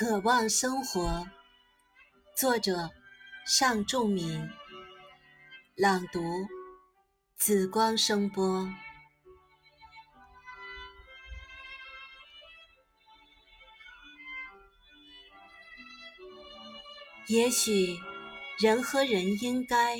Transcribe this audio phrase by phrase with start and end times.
[0.00, 1.28] 渴望生活，
[2.34, 2.88] 作者
[3.44, 4.48] 尚仲敏，
[5.76, 6.22] 朗读
[7.36, 8.66] 紫光声波。
[17.26, 17.98] 也许
[18.58, 19.98] 人和人应该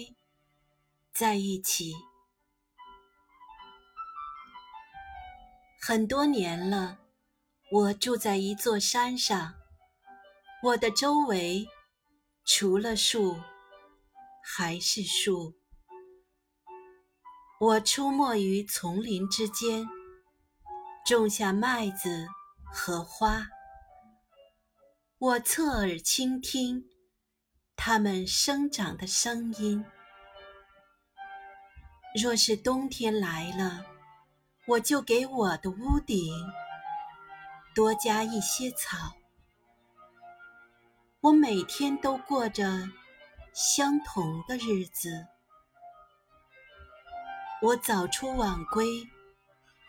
[1.12, 1.92] 在一起，
[5.78, 6.96] 很多年了，
[7.70, 9.59] 我住在一座山上。
[10.62, 11.66] 我的周围，
[12.44, 13.40] 除了树，
[14.44, 15.54] 还是树。
[17.58, 19.88] 我出没于丛林之间，
[21.06, 22.28] 种下麦子
[22.70, 23.48] 和花。
[25.16, 26.84] 我侧耳倾听
[27.74, 29.82] 它们生长的声音。
[32.22, 33.86] 若是冬天来了，
[34.66, 36.30] 我就给我的屋顶
[37.74, 39.14] 多加一些草。
[41.22, 42.64] 我每天都过着
[43.52, 45.26] 相同的日子。
[47.60, 49.06] 我早出晚归，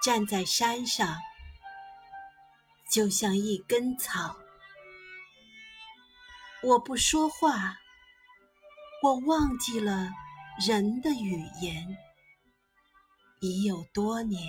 [0.04, 1.18] 站在山上，
[2.90, 4.36] 就像一根草。
[6.64, 7.78] 我不说话，
[9.02, 10.10] 我忘记了
[10.68, 11.98] 人的语言，
[13.40, 14.46] 已有多年。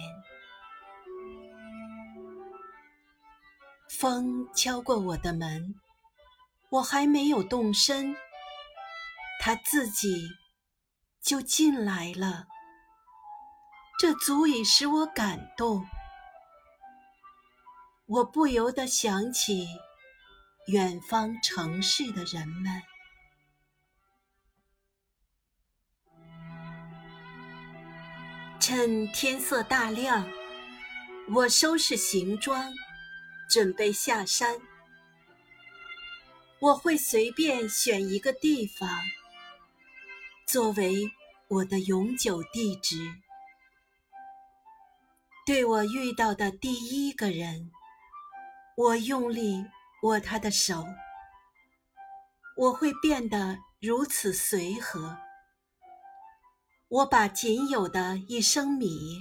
[3.89, 5.77] 风敲过我的门。
[6.73, 8.17] 我还没有动身，
[9.39, 10.27] 他自己
[11.21, 12.47] 就进来了。
[13.99, 15.87] 这足以使我感动。
[18.07, 19.67] 我不由得想起
[20.69, 22.83] 远方城市的人们。
[28.59, 30.27] 趁天色大亮，
[31.35, 32.73] 我收拾行装，
[33.51, 34.59] 准备下山。
[36.63, 38.89] 我会随便选一个地方，
[40.47, 41.11] 作为
[41.49, 42.99] 我的永久地址。
[45.45, 47.73] 对我遇到的第一个人，
[48.77, 49.67] 我用力
[50.05, 50.87] 握他的手。
[52.57, 55.19] 我会变得如此随和。
[56.87, 59.19] 我把仅有的一升米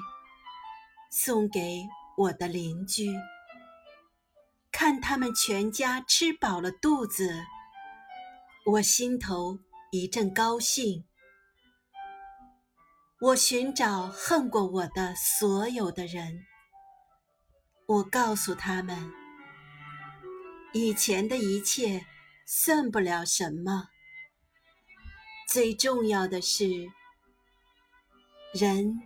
[1.10, 3.12] 送给我的邻居。
[4.84, 7.46] 看他们全家吃饱了肚子，
[8.66, 9.60] 我心头
[9.92, 11.06] 一阵高兴。
[13.20, 16.48] 我寻找恨过我的所有的人，
[17.86, 19.14] 我告诉他们，
[20.74, 22.08] 以前的一切
[22.48, 23.90] 算不了什么。
[25.48, 26.66] 最重要的是，
[28.52, 29.00] 人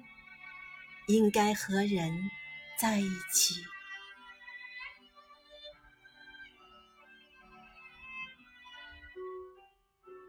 [1.08, 2.32] 应该和人
[2.80, 3.56] 在一起。